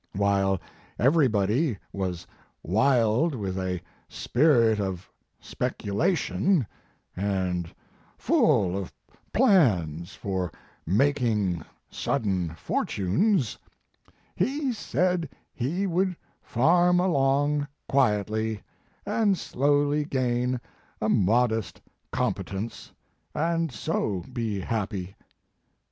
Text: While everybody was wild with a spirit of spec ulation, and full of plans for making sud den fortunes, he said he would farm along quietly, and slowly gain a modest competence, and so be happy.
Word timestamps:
While 0.13 0.59
everybody 0.97 1.77
was 1.93 2.25
wild 2.63 3.35
with 3.35 3.55
a 3.59 3.81
spirit 4.09 4.79
of 4.79 5.07
spec 5.39 5.77
ulation, 5.83 6.65
and 7.15 7.71
full 8.17 8.75
of 8.75 8.91
plans 9.31 10.15
for 10.15 10.51
making 10.87 11.61
sud 11.91 12.23
den 12.23 12.55
fortunes, 12.57 13.59
he 14.35 14.73
said 14.73 15.29
he 15.53 15.85
would 15.85 16.15
farm 16.41 16.99
along 16.99 17.67
quietly, 17.87 18.63
and 19.05 19.37
slowly 19.37 20.03
gain 20.03 20.59
a 20.99 21.09
modest 21.09 21.79
competence, 22.11 22.91
and 23.35 23.71
so 23.71 24.23
be 24.33 24.61
happy. 24.61 25.15